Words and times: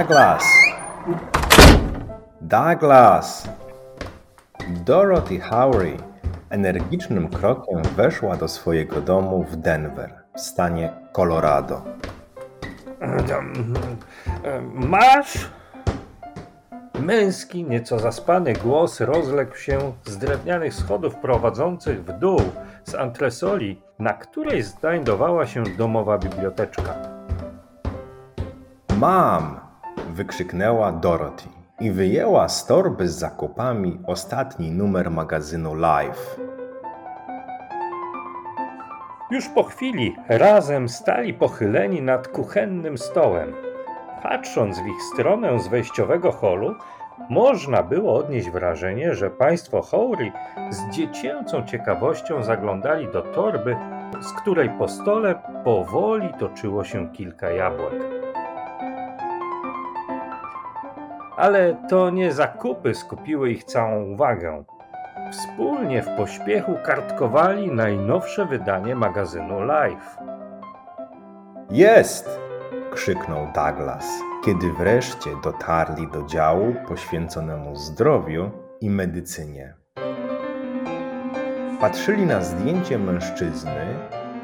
Douglas! 0.00 0.44
Douglas! 2.40 3.48
Dorothy 4.68 5.40
Howry 5.40 5.96
energicznym 6.50 7.28
krokiem 7.28 7.82
weszła 7.96 8.36
do 8.36 8.48
swojego 8.48 9.00
domu 9.00 9.44
w 9.44 9.56
Denver, 9.56 10.14
w 10.34 10.40
stanie 10.40 10.92
Colorado. 11.12 11.82
Masz? 14.74 15.50
Męski, 17.00 17.64
nieco 17.64 17.98
zaspany 17.98 18.52
głos 18.52 19.00
rozległ 19.00 19.56
się 19.56 19.92
z 20.04 20.18
drewnianych 20.18 20.74
schodów 20.74 21.16
prowadzących 21.16 22.04
w 22.04 22.18
dół 22.18 22.40
z 22.84 22.94
antresoli, 22.94 23.82
na 23.98 24.12
której 24.12 24.62
znajdowała 24.62 25.46
się 25.46 25.62
domowa 25.62 26.18
biblioteczka. 26.18 26.94
Mam! 28.96 29.69
Wykrzyknęła 30.10 30.92
Dorothy 30.92 31.48
i 31.80 31.90
wyjęła 31.90 32.48
z 32.48 32.66
torby 32.66 33.08
z 33.08 33.18
zakupami 33.18 34.00
ostatni 34.06 34.70
numer 34.70 35.10
magazynu 35.10 35.74
Life. 35.74 36.40
Już 39.30 39.48
po 39.48 39.62
chwili 39.62 40.16
razem 40.28 40.88
stali 40.88 41.34
pochyleni 41.34 42.02
nad 42.02 42.28
kuchennym 42.28 42.98
stołem. 42.98 43.52
Patrząc 44.22 44.78
w 44.78 44.86
ich 44.86 45.02
stronę 45.14 45.60
z 45.60 45.68
wejściowego 45.68 46.32
holu, 46.32 46.74
można 47.28 47.82
było 47.82 48.14
odnieść 48.14 48.50
wrażenie, 48.50 49.14
że 49.14 49.30
państwo 49.30 49.82
Howry 49.82 50.32
z 50.70 50.96
dziecięcą 50.96 51.66
ciekawością 51.66 52.42
zaglądali 52.42 53.08
do 53.12 53.22
torby, 53.22 53.76
z 54.20 54.32
której 54.32 54.70
po 54.70 54.88
stole 54.88 55.34
powoli 55.64 56.34
toczyło 56.38 56.84
się 56.84 57.12
kilka 57.12 57.50
jabłek. 57.50 58.19
Ale 61.40 61.76
to 61.88 62.10
nie 62.10 62.32
zakupy 62.32 62.94
skupiły 62.94 63.50
ich 63.50 63.64
całą 63.64 64.02
uwagę. 64.02 64.64
Wspólnie 65.32 66.02
w 66.02 66.16
pośpiechu 66.16 66.74
kartkowali 66.84 67.72
najnowsze 67.72 68.46
wydanie 68.46 68.94
magazynu 68.94 69.60
Life. 69.60 70.24
Jest! 71.70 72.40
krzyknął 72.92 73.46
Douglas, 73.54 74.06
kiedy 74.44 74.72
wreszcie 74.72 75.30
dotarli 75.44 76.08
do 76.12 76.26
działu 76.26 76.74
poświęconemu 76.88 77.76
zdrowiu 77.76 78.50
i 78.80 78.90
medycynie. 78.90 79.74
Patrzyli 81.80 82.26
na 82.26 82.40
zdjęcie 82.40 82.98
mężczyzny 82.98 83.94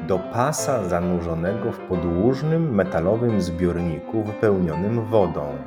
do 0.07 0.19
pasa 0.19 0.83
zanurzonego 0.83 1.71
w 1.71 1.79
podłużnym 1.79 2.75
metalowym 2.75 3.41
zbiorniku 3.41 4.23
wypełnionym 4.23 5.05
wodą. 5.05 5.57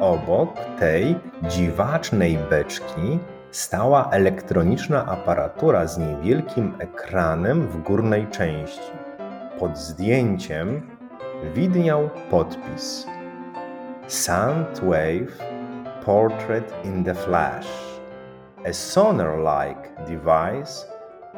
Obok 0.00 0.54
tej 0.78 1.16
dziwacznej 1.42 2.38
beczki 2.50 3.18
stała 3.50 4.10
elektroniczna 4.10 5.06
aparatura 5.06 5.86
z 5.86 5.98
niewielkim 5.98 6.74
ekranem 6.78 7.66
w 7.66 7.82
górnej 7.82 8.26
części. 8.26 8.90
Pod 9.58 9.78
zdjęciem 9.78 10.82
widniał 11.54 12.10
podpis 12.30 13.06
Soundwave 14.06 15.38
Portrait 16.04 16.84
in 16.84 17.04
the 17.04 17.14
Flash. 17.14 18.00
A 18.66 18.72
sonar-like 18.72 19.88
device 20.06 20.86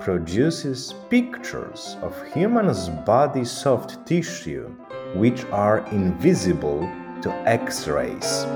produces 0.05 0.95
pictures 1.11 1.97
of 2.03 2.25
human's 2.35 2.89
body 3.07 3.45
soft 3.45 4.07
tissue 4.07 4.69
which 5.17 5.47
are 5.53 5.83
invisible 5.93 7.02
to 7.23 7.33
X-rays. 7.45 8.47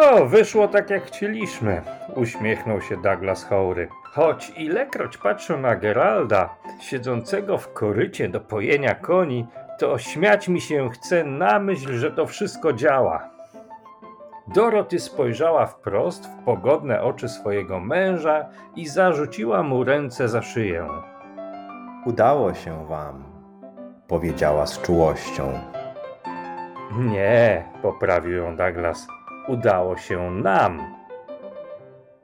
O, 0.00 0.26
wyszło 0.26 0.68
tak 0.68 0.90
jak 0.90 1.04
chcieliśmy, 1.04 1.82
uśmiechnął 2.14 2.80
się 2.80 2.96
Douglas 3.02 3.44
Howry. 3.44 3.88
Choć 4.02 4.52
ilekroć 4.56 5.16
patrzę 5.16 5.56
na 5.56 5.76
Geralda, 5.76 6.56
siedzącego 6.80 7.58
w 7.58 7.72
korycie 7.72 8.28
do 8.28 8.40
pojenia 8.40 8.94
koni, 8.94 9.46
to 9.78 9.98
śmiać 9.98 10.48
mi 10.48 10.60
się 10.60 10.90
chce 10.90 11.24
na 11.24 11.58
myśl, 11.58 11.98
że 11.98 12.10
to 12.10 12.26
wszystko 12.26 12.72
działa. 12.72 13.30
Dorothy 14.54 14.98
spojrzała 14.98 15.66
wprost 15.66 16.26
w 16.26 16.44
pogodne 16.44 17.02
oczy 17.02 17.28
swojego 17.28 17.80
męża 17.80 18.48
i 18.76 18.86
zarzuciła 18.86 19.62
mu 19.62 19.84
ręce 19.84 20.28
za 20.28 20.42
szyję. 20.42 20.88
Udało 22.06 22.54
się 22.54 22.86
wam, 22.86 23.37
powiedziała 24.08 24.66
z 24.66 24.82
czułością. 24.82 25.52
Nie, 26.98 27.64
poprawił 27.82 28.36
ją 28.36 28.56
Douglas. 28.56 29.06
Udało 29.48 29.96
się 29.96 30.30
nam. 30.30 30.94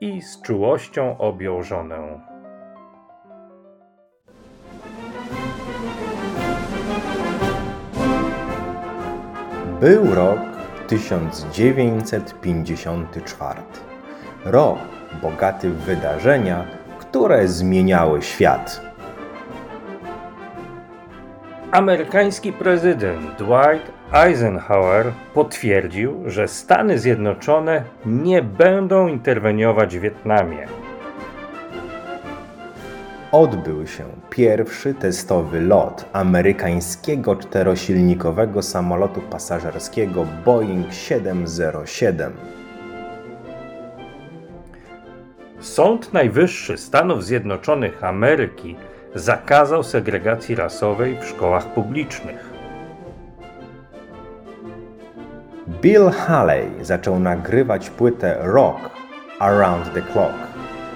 I 0.01 0.21
z 0.21 0.41
czułością 0.41 1.17
objął 1.17 1.63
żonę. 1.63 2.19
Był 9.79 10.15
rok 10.15 10.39
1954. 10.87 13.61
Rok 14.45 14.79
bogaty 15.21 15.69
w 15.69 15.77
wydarzenia, 15.77 16.65
które 16.99 17.47
zmieniały 17.47 18.21
świat. 18.21 18.94
Amerykański 21.71 22.53
prezydent 22.53 23.37
Dwight 23.37 23.91
Eisenhower 24.13 25.11
potwierdził, 25.33 26.23
że 26.25 26.47
Stany 26.47 26.99
Zjednoczone 26.99 27.83
nie 28.05 28.41
będą 28.41 29.07
interweniować 29.07 29.97
w 29.97 30.01
Wietnamie. 30.01 30.67
Odbył 33.31 33.87
się 33.87 34.03
pierwszy 34.29 34.93
testowy 34.93 35.61
lot 35.61 36.05
amerykańskiego 36.13 37.35
czterosilnikowego 37.35 38.61
samolotu 38.61 39.21
pasażerskiego 39.21 40.25
Boeing 40.45 40.93
707. 40.93 42.33
Sąd 45.59 46.13
Najwyższy 46.13 46.77
Stanów 46.77 47.25
Zjednoczonych 47.25 48.03
Ameryki 48.03 48.75
zakazał 49.15 49.83
segregacji 49.83 50.55
rasowej 50.55 51.17
w 51.21 51.25
szkołach 51.25 51.65
publicznych. 51.73 52.53
Bill 55.81 56.09
Haley 56.09 56.69
zaczął 56.81 57.19
nagrywać 57.19 57.89
płytę 57.89 58.37
Rock 58.41 58.89
Around 59.39 59.93
the 59.93 60.01
Clock, 60.01 60.35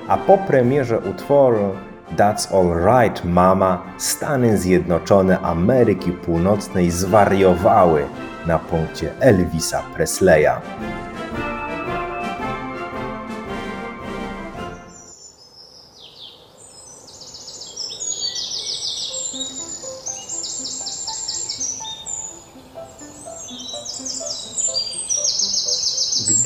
a 0.07 0.17
po 0.17 0.37
premierze 0.37 0.99
utworu 0.99 1.75
That's 2.17 2.55
Alright 2.55 3.25
Mama 3.25 3.83
Stany 3.97 4.57
Zjednoczone 4.57 5.39
Ameryki 5.39 6.11
Północnej 6.11 6.91
zwariowały 6.91 8.05
na 8.47 8.59
punkcie 8.59 9.11
Elvisa 9.19 9.83
Presleya. 9.95 10.61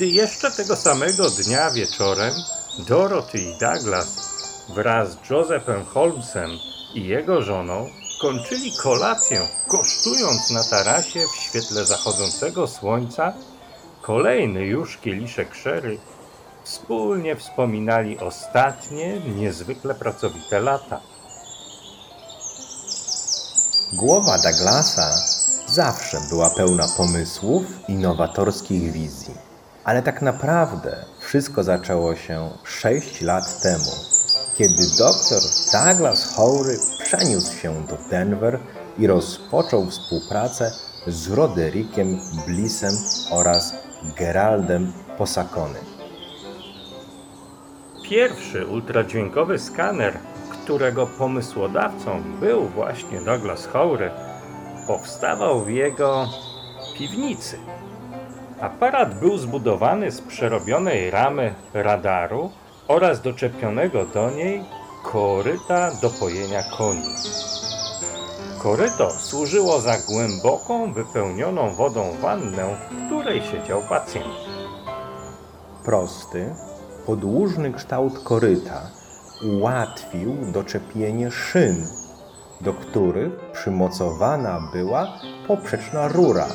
Gdy 0.03 0.11
jeszcze 0.11 0.51
tego 0.51 0.75
samego 0.75 1.29
dnia 1.29 1.71
wieczorem 1.71 2.33
Dorothy 2.87 3.37
i 3.37 3.57
Douglas 3.59 4.07
wraz 4.69 5.11
z 5.11 5.29
Josephem 5.29 5.85
Holmesem 5.85 6.49
i 6.93 7.07
jego 7.07 7.41
żoną 7.41 7.89
kończyli 8.21 8.71
kolację, 8.83 9.47
kosztując 9.67 10.49
na 10.49 10.63
tarasie 10.63 11.19
w 11.27 11.35
świetle 11.35 11.85
zachodzącego 11.85 12.67
słońca 12.67 13.33
kolejny 14.01 14.65
już 14.65 14.97
kieliszek 14.97 15.55
szery, 15.55 15.97
wspólnie 16.63 17.35
wspominali 17.35 18.19
ostatnie, 18.19 19.19
niezwykle 19.19 19.95
pracowite 19.95 20.59
lata. 20.59 20.99
Głowa 23.93 24.37
Douglasa 24.37 25.09
zawsze 25.67 26.17
była 26.29 26.49
pełna 26.49 26.87
pomysłów 26.97 27.63
i 27.87 27.93
nowatorskich 27.93 28.91
wizji. 28.91 29.52
Ale 29.83 30.01
tak 30.01 30.21
naprawdę 30.21 31.05
wszystko 31.19 31.63
zaczęło 31.63 32.15
się 32.15 32.49
6 32.63 33.21
lat 33.21 33.61
temu, 33.61 33.91
kiedy 34.55 34.83
dr 34.97 35.41
Douglas 35.73 36.35
Howry 36.35 36.77
przeniósł 37.03 37.57
się 37.57 37.85
do 37.87 37.97
Denver 38.09 38.59
i 38.97 39.07
rozpoczął 39.07 39.85
współpracę 39.85 40.71
z 41.07 41.31
Roderickiem 41.31 42.19
Blissem 42.47 42.93
oraz 43.31 43.73
Geraldem 44.17 44.93
Posakony. 45.17 45.79
Pierwszy 48.03 48.65
ultradźwiękowy 48.65 49.59
skaner, 49.59 50.17
którego 50.49 51.07
pomysłodawcą 51.07 52.23
był 52.39 52.67
właśnie 52.67 53.21
Douglas 53.21 53.65
Howry, 53.65 54.11
powstawał 54.87 55.63
w 55.63 55.69
jego 55.69 56.27
piwnicy. 56.97 57.57
Aparat 58.63 59.19
był 59.19 59.37
zbudowany 59.37 60.11
z 60.11 60.21
przerobionej 60.21 61.11
ramy 61.11 61.53
radaru 61.73 62.51
oraz 62.87 63.21
doczepionego 63.21 64.05
do 64.05 64.31
niej 64.31 64.63
koryta 65.03 65.91
do 66.01 66.09
pojenia 66.09 66.63
koni. 66.77 67.15
Koryto 68.59 69.11
służyło 69.11 69.81
za 69.81 69.97
głęboką, 69.97 70.93
wypełnioną 70.93 71.75
wodą 71.75 72.11
wannę, 72.21 72.75
w 72.75 73.05
której 73.05 73.41
siedział 73.41 73.81
pacjent. 73.89 74.35
Prosty, 75.85 76.55
podłużny 77.05 77.73
kształt 77.73 78.19
koryta 78.19 78.81
ułatwił 79.45 80.37
doczepienie 80.53 81.31
szyn, 81.31 81.87
do 82.61 82.73
których 82.73 83.39
przymocowana 83.53 84.69
była 84.73 85.07
poprzeczna 85.47 86.07
rura 86.07 86.47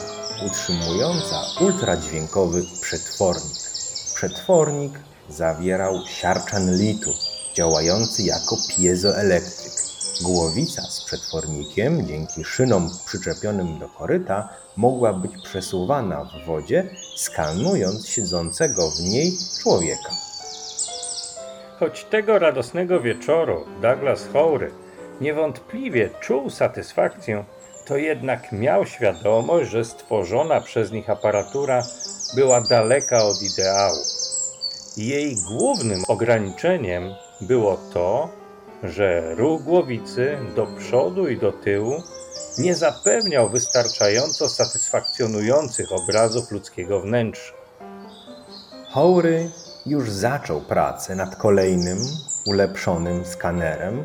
utrzymująca 0.46 1.42
ultradźwiękowy 1.60 2.62
przetwornik. 2.82 3.58
Przetwornik 4.14 4.92
zawierał 5.28 5.94
siarczan 6.06 6.76
litu, 6.76 7.10
działający 7.54 8.22
jako 8.22 8.56
piezoelektryk. 8.76 9.72
Głowica 10.22 10.82
z 10.82 11.04
przetwornikiem 11.04 12.06
dzięki 12.06 12.44
szynom 12.44 12.90
przyczepionym 13.06 13.78
do 13.78 13.88
koryta 13.88 14.48
mogła 14.76 15.12
być 15.12 15.32
przesuwana 15.44 16.24
w 16.24 16.46
wodzie, 16.46 16.90
skanując 17.16 18.08
siedzącego 18.08 18.90
w 18.90 19.00
niej 19.00 19.32
człowieka. 19.62 20.10
Choć 21.78 22.04
tego 22.04 22.38
radosnego 22.38 23.00
wieczoru 23.00 23.64
Douglas 23.82 24.26
Howry 24.32 24.70
niewątpliwie 25.20 26.10
czuł 26.20 26.50
satysfakcję, 26.50 27.44
to 27.88 27.96
jednak 27.96 28.52
miał 28.52 28.86
świadomość, 28.86 29.70
że 29.70 29.84
stworzona 29.84 30.60
przez 30.60 30.92
nich 30.92 31.10
aparatura 31.10 31.86
była 32.34 32.60
daleka 32.60 33.24
od 33.24 33.42
ideału. 33.42 33.98
Jej 34.96 35.36
głównym 35.36 36.04
ograniczeniem 36.08 37.14
było 37.40 37.78
to, 37.92 38.28
że 38.82 39.34
ruch 39.34 39.62
głowicy 39.62 40.38
do 40.56 40.66
przodu 40.66 41.28
i 41.28 41.38
do 41.38 41.52
tyłu 41.52 42.02
nie 42.58 42.74
zapewniał 42.74 43.48
wystarczająco 43.48 44.48
satysfakcjonujących 44.48 45.92
obrazów 45.92 46.50
ludzkiego 46.50 47.00
wnętrza. 47.00 47.52
Howry 48.90 49.50
już 49.86 50.10
zaczął 50.10 50.60
pracę 50.60 51.14
nad 51.14 51.36
kolejnym, 51.36 51.98
ulepszonym 52.46 53.24
skanerem, 53.24 54.04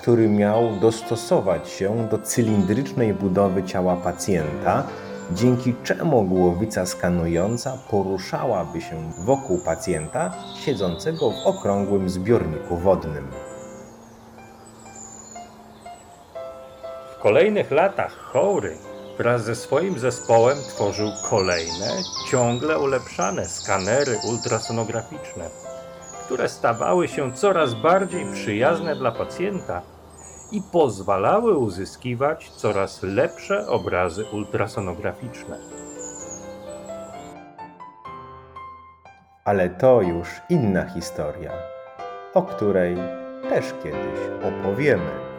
który 0.00 0.28
miał 0.28 0.76
dostosować 0.76 1.68
się 1.68 2.08
do 2.10 2.18
cylindrycznej 2.18 3.14
budowy 3.14 3.62
ciała 3.62 3.96
pacjenta, 3.96 4.84
dzięki 5.32 5.74
czemu 5.84 6.22
głowica 6.22 6.86
skanująca 6.86 7.78
poruszałaby 7.90 8.80
się 8.80 9.12
wokół 9.24 9.58
pacjenta 9.64 10.34
siedzącego 10.64 11.30
w 11.30 11.46
okrągłym 11.46 12.10
zbiorniku 12.10 12.76
wodnym. 12.76 13.26
W 17.16 17.22
kolejnych 17.22 17.70
latach 17.70 18.12
Howry 18.12 18.76
wraz 19.18 19.44
ze 19.44 19.54
swoim 19.54 19.98
zespołem 19.98 20.58
tworzył 20.68 21.08
kolejne, 21.30 22.02
ciągle 22.30 22.78
ulepszane 22.78 23.48
skanery 23.48 24.18
ultrasonograficzne, 24.28 25.44
które 26.30 26.48
stawały 26.48 27.08
się 27.08 27.32
coraz 27.32 27.74
bardziej 27.74 28.32
przyjazne 28.32 28.96
dla 28.96 29.12
pacjenta 29.12 29.82
i 30.52 30.62
pozwalały 30.72 31.58
uzyskiwać 31.58 32.50
coraz 32.50 33.02
lepsze 33.02 33.66
obrazy 33.66 34.24
ultrasonograficzne. 34.32 35.58
Ale 39.44 39.70
to 39.70 40.02
już 40.02 40.28
inna 40.48 40.88
historia, 40.88 41.52
o 42.34 42.42
której 42.42 42.96
też 43.48 43.74
kiedyś 43.82 44.20
opowiemy. 44.42 45.29